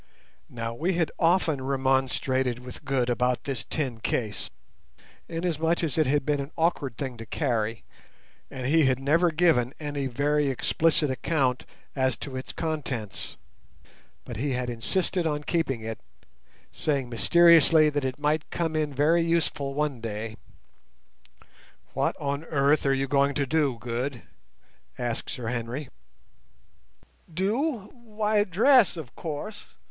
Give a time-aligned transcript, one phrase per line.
[0.49, 4.49] Now we had often remonstrated with Good about this tin case,
[5.29, 7.83] inasmuch as it had been an awkward thing to carry,
[8.49, 13.37] and he had never given any very explicit account as to its contents;
[14.25, 15.99] but he had insisted on keeping it,
[16.71, 20.35] saying mysteriously that it might come in very useful one day.
[21.93, 24.23] "What on earth are you going to do, Good?"
[24.97, 25.89] asked Sir Henry.
[27.31, 29.75] "Do—why dress, of course!